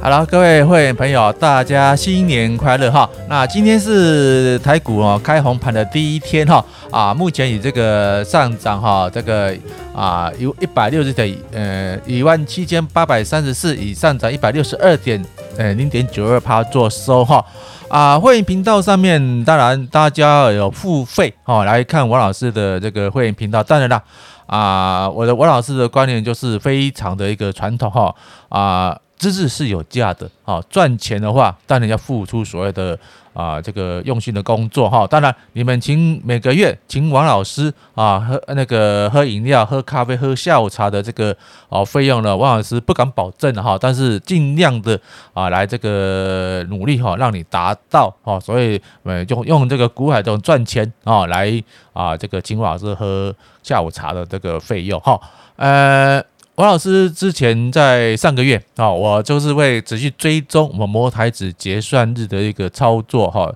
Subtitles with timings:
[0.00, 3.06] 好了，各位会员朋友，大家新年快乐哈！
[3.28, 9.54] 那今天是台股哦开红盘的第一天哈啊，目前以这个上涨哈，这个
[9.94, 15.22] 啊有一百六十点，呃一万七千八百三十四，以上涨一百六十二点，
[15.58, 17.44] 诶零点九二趴做收哈
[17.88, 18.18] 啊！
[18.18, 24.00] 会员频道上面当然大家有付费哈来看王老师的这个会员频道，当然了
[24.46, 28.14] 啊，我的王老师的观念就是非常的一个传统哈
[28.48, 28.98] 啊。
[29.18, 32.96] 资质是有价的啊，赚钱的话，当然要付出所谓的
[33.38, 35.06] 啊这个用心的工作哈。
[35.06, 41.34] 当然，你们请每个月请王老师啊喝那个喝饮料、喝咖啡、喝下午茶的这个
[41.68, 44.98] 哦费用呢，王老师不敢保证哈，但是尽量的
[45.32, 48.40] 啊来这个努力哈，让你达到哈。
[48.40, 55.20] 所以呃用用这个股海中赚钱啊来啊这个请王老师喝下午茶的这个费用哈，
[55.54, 56.20] 呃。
[56.58, 63.48] 王老师之前在上个月啊，我就是会仔细追踪我们摩台子结算日的一个操作哈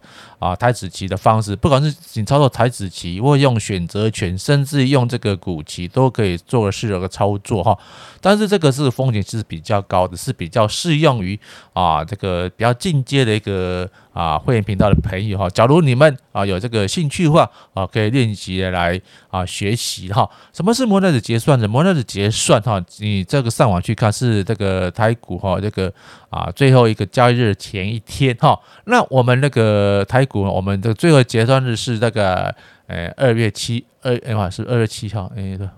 [0.43, 7.79] 啊台子期的方式，不管是你操作台子期，或用选择权，甚至用这个股期，都可以做适合的操作哈。
[8.21, 11.39] 但是这个是风险是比较高的，是比较适用于
[11.73, 15.49] 啊这个比较进阶的一个啊会员频道的朋友哈。
[15.51, 20.29] 假如你们啊有这个兴趣的话啊，可以练习来啊学习哈。
[20.53, 21.69] 什么是摩台指结算的？
[21.69, 25.93] 摩台指结算哈，你这个上网去看是这个台股哈这个
[26.31, 28.59] 啊最后一个交易日前一天哈。
[28.87, 32.55] 那我们那个台我们的最后结算日是那个
[32.87, 35.69] 呃二月七二哎是二月七号哎对，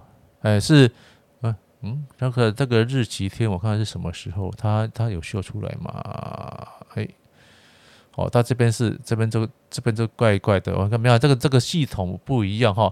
[0.42, 0.88] 呃是。
[1.42, 1.54] 嗯
[1.86, 4.50] 嗯，那个这个日期天，我看看是什么时候？
[4.56, 5.92] 它它有秀出来吗？
[6.94, 7.06] 哎，
[8.14, 12.90] 哦，它这边是这边这个这边这怪怪的，我看没有，这个这个系统不一样哈。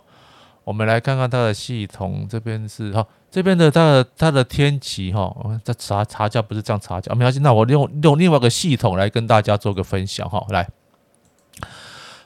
[0.65, 10.69] 我们来看看它的系统，这边是哈，这边的它的它的天气哈，这查查价不是这样查价，没关系，那我用用另外一个系统来跟大家做个分享哈，来。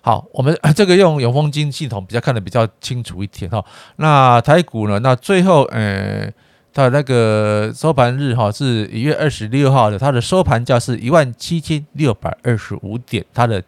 [0.00, 3.64] 好，我们 这个用永丰金系统比较看得比较清楚一点哈。
[3.96, 4.98] 那台股呢？
[5.00, 6.32] 那最后呃。
[6.76, 13.64] 它那个收盘日哈是一月二十六号的，它的收盘价是一万七千六百二十五点，它的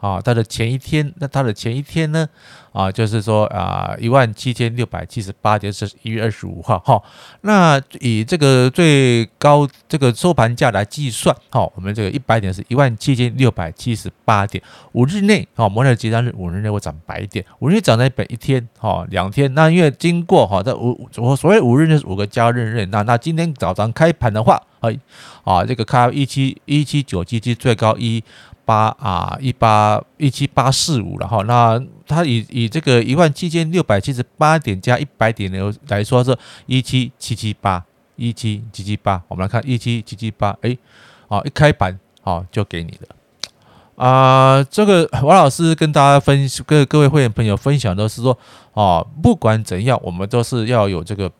[0.00, 2.28] 啊它的前一天，那它的前一天呢？
[2.72, 7.02] 啊，就是说啊，一万七千六百七十八点是一月二十五号哈。
[7.40, 14.62] 那以这个最高这个收盘价来计算，哈，我们这个一百点是一万七千六百七十八点。
[14.92, 19.52] 五日内，哈，摩台结算日五日内会涨百点，五日涨了一百一天，哈，两天。
[19.54, 24.98] 那因为经过哈这五我所谓五日内是五个交易日，那那今天早上开盘的话，哎，
[25.44, 28.22] 啊，这个开一七一七九七七最高一。
[28.62, 36.36] 八啊，一八一七八四五了哈，那它以以这个一万七千六百七十八点加一百点的来说是
[36.66, 40.78] 一七七七八一七七七八，我们来看一七七七八，哎，
[41.26, 48.38] 啊一开盘啊就给你了啊，这个王老师跟大家分跟各位会员朋友分享的是说
[48.72, 51.32] 啊，不管怎样，我们都是要有这个。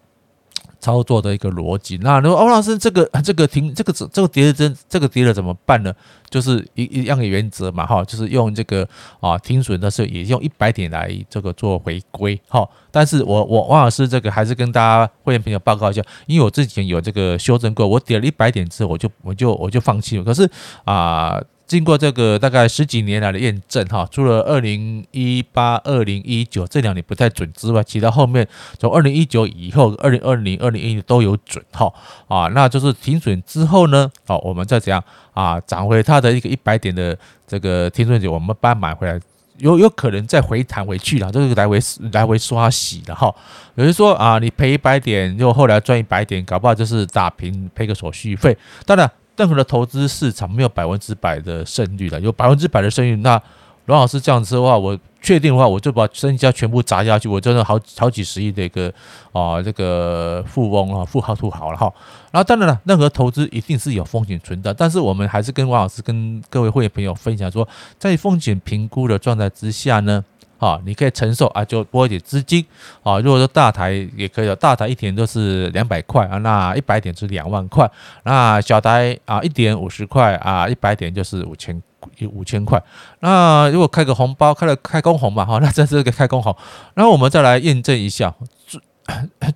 [0.80, 5.94] 操作的一个逻辑，那如果欧老师这个这个停这个这个跌了真这个跌了怎么办呢？
[6.30, 8.88] 就是一一样的原则嘛，哈，就是用这个
[9.20, 12.66] 啊停损的时候也用一百点来这个做回归，哈。
[12.90, 20.24] 但是我我王老师这个还是跟大家会员朋友报告一下，因为我之前有这个修正过，我跌了一百点之后我就我就我就放弃了。
[20.24, 20.50] 可是
[20.84, 21.40] 啊。
[21.70, 28.44] 经过这个大概十几年来的验证，哈，除了二零一八、二零一九这两年不太准之外，其他后面
[28.76, 31.94] 从二零一九以后，二零二零、二零一零都有准，哈
[32.26, 35.00] 啊，那就是停损之后呢，好，我们再怎样
[35.32, 37.16] 啊，涨回它的一个一百点的
[37.46, 39.20] 这个停损点，我们把它买回来，
[39.58, 41.78] 有有可能再回弹回去了，这个来回
[42.10, 43.32] 来回刷洗的哈。
[43.76, 49.08] 有人说啊，你赔一百点，又后来赚一百点，搞不好就是打平赔个手续费，当然。
[49.36, 53.40] 任何的投资市场没有百分之百的胜率的，有百分之百的胜率，那
[53.86, 58.92] 罗老师这样子的话，我确定的话，我就把身家全部砸下去，我真的好好几十亿的一个
[59.32, 61.92] 啊这个富翁啊富豪土豪了哈。
[62.30, 67.66] 然后当然了，任何投资一定是有风险存在，但是我们还是跟王老师跟各位会员朋友分享说，
[67.98, 70.24] 在风险评估的状态之下呢。
[70.60, 72.64] 啊，你可以承受啊，就拨一点资金
[73.02, 73.18] 啊。
[73.18, 77.90] 如果说大台也可以，大台一点都是两百块啊，那一百点是两万块。
[78.24, 81.82] 那小台啊，一点五十块啊，一百点就是五千
[82.30, 82.80] 五千块。
[83.20, 86.54] 那如果开个红包，开了开工红嘛，哈，那这是个开工红。
[86.92, 88.34] 然后我们再来验证一下
[88.66, 88.80] 最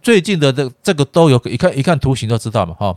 [0.03, 2.97] 最近的这这个都有，一看一看图形都知道嘛，哈，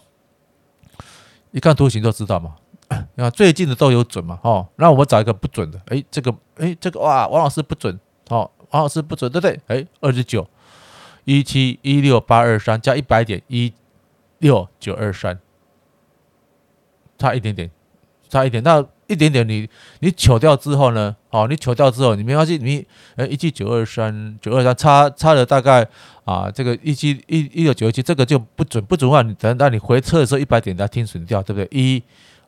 [1.51, 2.56] 一看图形都知道嘛。
[3.18, 8.00] 啊，最近的都有准嘛，哦，那我们找一个不准的，诶，这个，诶，这个哇，王老师不准，
[8.30, 9.60] 哦，王老师不准，对不对？
[9.68, 10.48] 哎，二十九，
[11.25, 13.74] 一七一六八二三加一百点一
[14.39, 15.39] 六九二三，
[17.18, 17.69] 差一点点，
[18.30, 19.69] 差一点，那一点点你
[20.00, 21.16] 你糗掉之后呢？
[21.30, 22.86] 哦，你糗掉之后，你没关系，你
[23.16, 25.86] 呃一七九二三九二三差差了大概
[26.24, 31.68] 啊，这个一七一一六九二七这个就不准不准的话，你等到你回测的时候一百点它听损掉，对不对？
[31.72, 32.01] 一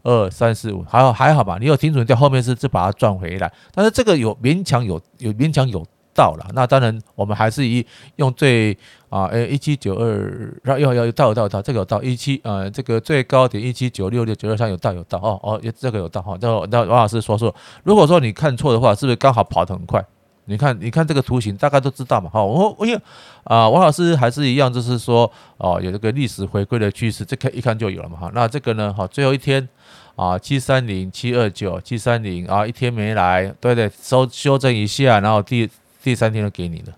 [0.04, 7.86] 二三四五，还好还好吧，你有停损掉，后面是是把它赚回来，但是这个有勉强有有勉强有到了，那当然我们还是以
[8.18, 8.78] 用最
[9.10, 17.54] 啊，诶一七九二，然后要要到有到有到，这个有到一七呃这个最高点一七九六六九二三有到有到哦哦，这个有到哈，那那王老师说说，
[17.84, 20.04] 如果说你看错的话，是不是刚好跑得很快？
[20.50, 23.02] 你看你看这个图形，大概都知道嘛哈，我因为
[23.44, 29.70] 啊王老师还是一样，就是说哦有这个历史回归的趋势，这看一看就有了嘛哈，那这个呢哈最后一天。
[30.16, 35.70] 啊，七三零七二九七三零啊，一天没来，对对，修修正一下，然后第
[36.04, 36.94] 第三天就给你了。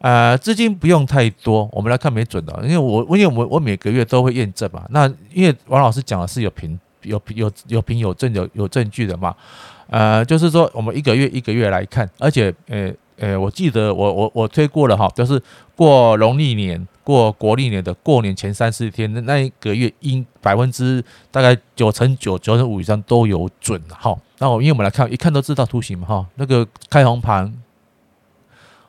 [0.00, 4.84] 呃，资金不用太多，我们来看没准的，因为我因为我我每个月都会验证嘛。
[4.90, 9.34] 那因为王老师讲的是有凭有有有凭有证有有证据的嘛。
[9.88, 15.42] 呃，就是说我们一个月一个月来看，而且呃呃，我记得我我我推过了哈，就是
[15.76, 16.86] 过农历年。
[17.02, 21.02] 过国历年的过年前三四天的那一个月，应百分之
[21.32, 24.16] 大概九成九、九成五以上都有准哈。
[24.38, 26.24] 那我因为我们来看，一看都知道图形嘛哈。
[26.36, 27.52] 那个开红盘，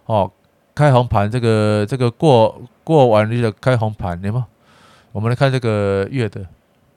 [0.05, 0.29] 哦，
[0.75, 4.45] 开红盘，这个这个过过完日的开红盘，对吗？
[5.11, 6.45] 我们来看这个月的，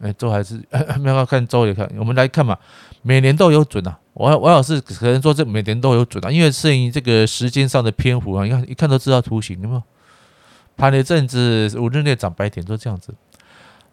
[0.00, 0.62] 哎，周还是
[1.00, 1.88] 没有看周也看。
[1.98, 2.58] 我们来看嘛，
[3.02, 3.98] 每年都有准啊。
[4.12, 9.82] 我我老是可能说这每年都有准啊，因为适应这个时间上的篇幅啊，你看一看都知道图形，有没有？
[10.76, 13.14] 盘了一阵子，五日内涨白点，都这样子。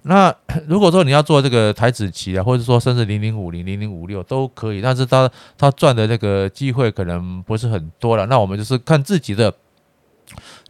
[0.04, 0.36] 那
[0.68, 8.26] 如果说你要做这个台子期啊，或者说甚至零零五零、零零五六都可以，但是他他赚的那个机会可能不是很多了。
[8.26, 9.54] 那我们就是看自己的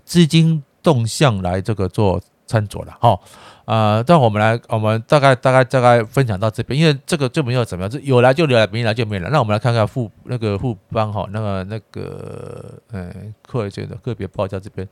[0.04, 2.98] 资金动向来这个做参酌了。
[3.00, 3.18] 哈，
[3.64, 9.30] 呃，但我们来，我们大概大概大概分享到这边，因为这个就没有怎么样，这有来就有来，没来就没来。
[9.30, 14.86] 那我们来看看富那个富邦哈，那个那个嗯，个别的个别报价这边。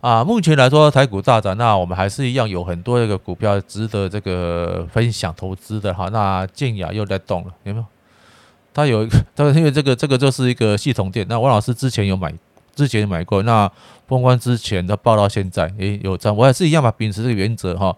[0.00, 6.08] 啊，目前来说台股大涨，那我们还是一样有很多这个股票值得这个分享投资的哈。
[6.10, 7.84] 那建雅又在动了，有没有？
[8.72, 11.26] 它有一个，它因为这个这个就是一个系统店。
[11.30, 12.32] 那王老师之前有买，
[12.76, 13.42] 之前买过。
[13.42, 13.68] 那
[14.06, 16.36] 封关之前的报到现在，诶，有涨。
[16.36, 17.96] 我也是一样嘛，秉持这个原则哈。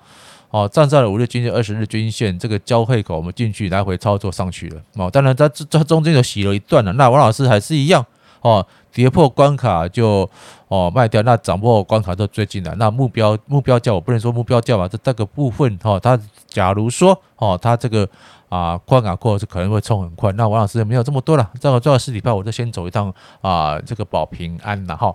[0.48, 4.80] 哦，站在了五日均线、二十日均线这个交汇口，我们进去来回操作上去了。
[4.94, 6.92] 哦，当然它这这中间有洗了一段了。
[6.94, 8.02] 那王老师还是一样
[8.40, 8.66] 哦。
[8.98, 10.28] 跌破关卡就
[10.66, 12.74] 哦卖掉，那涨破关卡就追进来。
[12.74, 16.18] 那目标目标价我不能说目标价吧，这这个部分哈，它
[16.48, 18.08] 假如说哦，它这个
[18.48, 20.32] 啊关卡过是可能会冲很快。
[20.32, 25.14] 那王老师也没有这么多了，这个最后四礼拜我就先走一趟啊，这个保平安了哈。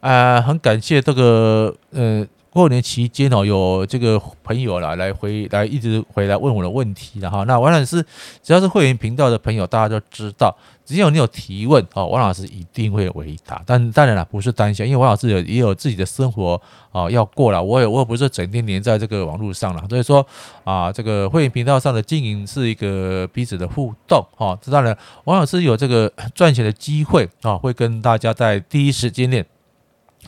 [0.00, 2.26] 呃，很感谢这个呃。
[2.52, 7.44] 过年期间哦，有这个朋友来来回来一直回来问我的问题的哈。
[7.44, 8.04] 那王老师
[8.42, 10.52] 只要是会员频道的朋友，大家都知道，
[10.90, 13.62] 只要你有提问哦，王老师一定会回答。
[13.64, 16.60] 但当然了，不是当下，因为王老师有也有自己的生活
[16.90, 17.62] 啊要过了。
[17.62, 20.26] 我也我也不是整天黏在这个网络上了，所以说
[20.64, 24.58] 啊，这个会员频道上的经营是一个彼此的互动哦。
[24.60, 29.44] 这当然，王老师有这个 赚钱的机会啊，会跟大家在第一时间内。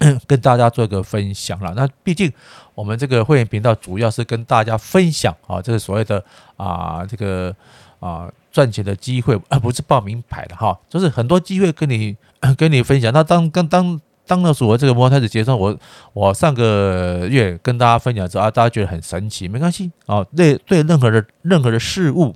[0.27, 1.75] 跟大家做一个分享了。
[1.77, 2.33] 那毕竟
[2.75, 6.25] 我们这个会员频道主要是跟大家分享啊，这个所谓的
[6.57, 7.55] 啊这个
[8.03, 10.79] 啊赚钱的机会，而 不是报名牌的哈。
[10.89, 12.15] 就是很多机会跟你
[12.59, 13.11] 跟你分享。
[13.13, 15.75] 那当跟当当了所谓这个摩开始结算，我
[16.13, 20.23] 我上个月跟大家分享之后啊，大家觉得很神奇，没关系啊。
[20.37, 22.35] 对对，任何的任何的事物。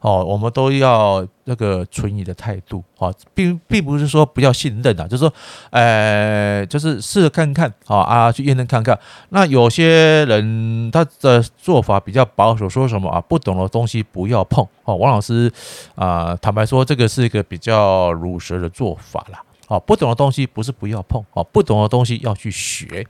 [0.00, 5.32] 哦，我们都要那个存疑的态度，哦，并并不是说不要信任啊，就是说，
[5.70, 8.98] 呃，就是试着看看，啊啊，去验证看看。
[9.28, 14.66] 那有些人他的做法比较保守，说什么啊，不懂的东西不要碰。
[14.84, 15.52] 哦，王老师
[15.94, 19.42] 啊，坦白说，这个是一个比较鲁蛇的做法啦。
[19.68, 23.06] 哦，不懂的东西不是不要碰，哦，不懂的东西要去学。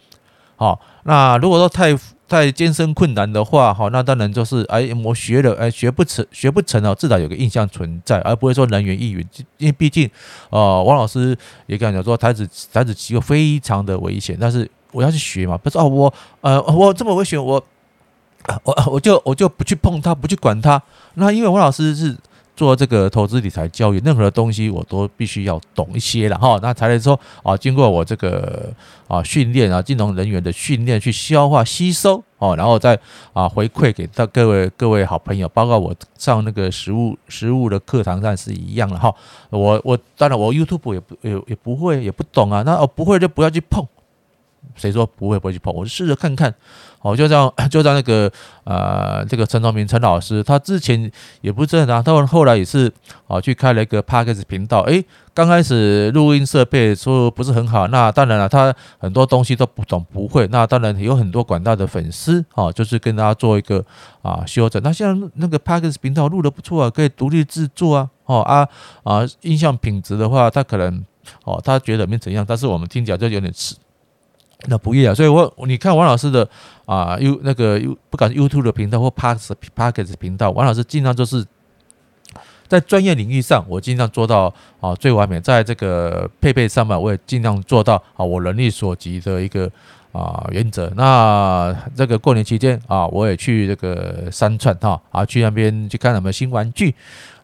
[0.56, 1.96] 好，那如果说太
[2.30, 9.28] 太艰深困难的话，哈，那当然就是哎，我学了，哎，学不成，学不成哦，至少有个印象存在，而不会说人云亦云。
[9.58, 10.08] 因为毕竟，
[10.50, 17.60] 呃，王老师也跟讲说，台子台指期货非常的危险，但是我要去学嘛，不是哦，我呃，我这么危险，我
[18.62, 20.80] 我我就我就不去碰它，不去管它。
[21.14, 22.16] 那因为王老师是。
[22.60, 28.70] 做这个投资理财教育，任何的东西我都必须要懂一些了哈，那才能说啊，经过我这个
[29.08, 33.00] 啊训练啊，金融人员的训练去消化吸收哦，然后再
[33.32, 39.10] 啊回馈给到各位各位好朋友，包括我上那个实物实物的课堂上是一样的哈。
[39.48, 43.88] 我我当然我 YouTube 也不也也不会也不懂啊，那哦不会就不要去碰。
[44.76, 45.72] 谁说不会不会去碰？
[45.72, 46.54] 我就试着看看。
[47.02, 48.30] 哦，就像 就像那个
[48.64, 52.92] 呃，这个陈崇明陈老师，他之前也不是这样啊，他后来也是
[53.26, 54.80] 啊，去开了一个 Podcast 频道。
[54.82, 55.02] 诶，
[55.32, 60.46] 刚开始录音设备说不是很好，那当然了，他很多东西都不懂不会。
[60.48, 63.82] 那当然有很多广大的粉丝啊，就是跟他做一个
[64.20, 64.82] 啊修正。
[64.82, 68.10] 那现在那个 Podcast 频道录的不错啊，可以独立制作啊。
[68.26, 68.68] 哦啊
[69.04, 71.02] 啊，音像品质的话，他可能
[71.44, 73.74] 哦，他觉得没怎样，但是我们听起来就有点吃。
[74.66, 76.46] 那不一样，所以我你看王老师的
[76.84, 81.44] 啊，U 那个 U 不管是 YouTube 的频道或 Podcast Podcast 频道，王老师尽量就是
[82.68, 89.70] 在专业领域上，我尽量做到啊最完美，在这个配备上面，我也尽量做到啊我能力所及的一个
[90.12, 90.92] 啊原则。
[90.94, 96.94] 那这个过年期间啊，我也去这个三串哈啊，去那边去看他们新玩具，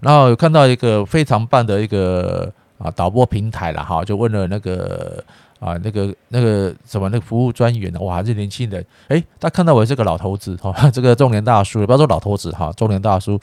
[0.01, 5.25] 然后有看到一个非常棒的一个啊导播平台了哈，就问了那个。
[5.59, 8.01] 啊，那个那个什么，那个服务专员呢？
[8.01, 13.39] 哇，这年轻人，诶，他看到我这个老头子哈，这个中年大叔，不要说老头子哈，中年大叔，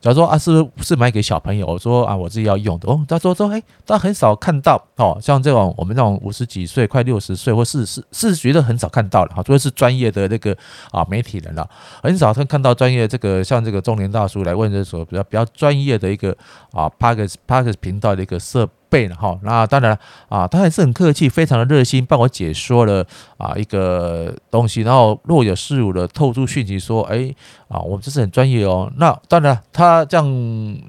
[0.00, 3.04] 假如说啊，是是买给小朋友，我说啊，我自己要用的哦。
[3.06, 10.56] 他说说，诶，他很少看到哦，像这种我们这种五十几岁、快六十岁或四十，是觉得很少看到了哈，除非是专业的那个
[10.90, 11.68] 啊媒体人了，
[12.02, 16.36] 很少看看到专业这个像这个中年大叔来问这所比较比较专业的一个
[16.72, 19.00] 啊 Podcast Podcast 频道的一个设备。
[19.00, 23.06] 背了哈，那当然了啊，他还是很客气，非常的热心，帮我解说了
[23.38, 27.32] 啊一个东西，然后若有似无的透出讯息说，哎
[27.68, 28.90] 啊，我们这是很专业哦。
[28.96, 30.26] 那当然，他这样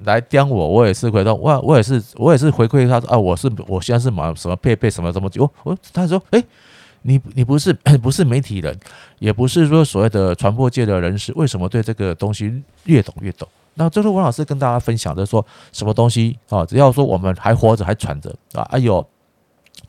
[0.04, 6.42] 来刁我，我也是回头，我我也是我也是回馈他说啊，我是我现在是买什么配备什么什么，我我他说，哎，
[7.02, 8.76] 你你不是不是媒体人，
[9.20, 13.48] 也不是说所谓的传播界的人士，为什么对这个东西越懂越懂？
[13.74, 16.64] 那最后王老师跟大家分享的说，什么东西啊？
[16.64, 19.06] 只要说我们还活着还喘着啊，哎呦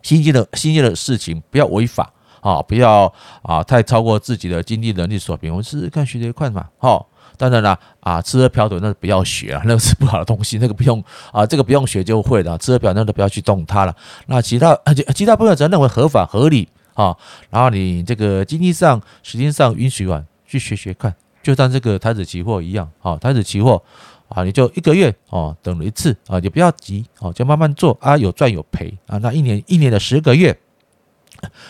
[0.02, 2.12] 新鲜的新鲜的事情，不要违法
[2.42, 5.52] 啊，不要啊太超过自己的经济能力水平。
[5.52, 7.06] 我们试试看学学看嘛，哈。
[7.36, 12.56] 当然了啊，吃喝嫖赌那是不要学啊， 那个是不好的东西，那个不用啊，这个不用学就会的。
[12.60, 13.96] 吃喝嫖赌那都不要去动它了。
[14.28, 14.80] 那其他
[15.16, 17.18] 其他部分只要认为合法合理啊，
[17.50, 21.14] 然后你这个经济上时间上允许啊，去学学看。
[21.44, 23.84] 就像这个台指期货一样，啊，台指期货
[24.30, 29.18] 啊，你就一个月哦，等了一次啊，也不要急哦，就慢慢做啊，有赚有赔啊。
[29.20, 30.58] 那一年一年的十个月，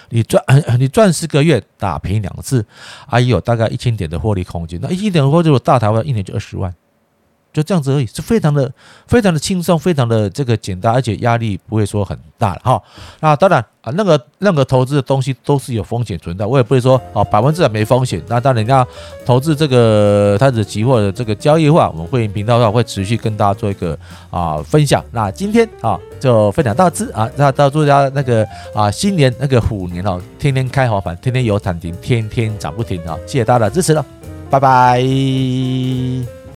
[0.09, 0.41] 你赚
[0.79, 2.65] 你赚十个月打平两次，
[3.07, 4.79] 啊，也有大概一千点的获利空间。
[4.81, 6.73] 那一千点的获利，如果大台湾一年就二十万。
[7.53, 8.69] 就这样子而已，是非常的、
[9.07, 12.81] 非常的轻松，非常的这个简单，而且压力不会说很大哈。
[13.19, 18.21] 那当然啊，那个那个投资的东西都是有风险存在，我也不会说啊百分之百没风险。
[18.27, 18.85] 那当然，要
[19.25, 23.97] 投资这个台指期货的这个交易话，我们会员频道上会持续跟大家做一个
[24.31, 25.05] 啊分享。
[25.11, 28.43] 那今天啊就分享到此啊，那到祝大家那个
[28.73, 33.15] 啊新年那个虎年哦，天天开好盘，天天有涨停，天天涨不停啊！
[33.27, 34.03] 谢谢大家的支持了，
[34.49, 35.01] 拜拜。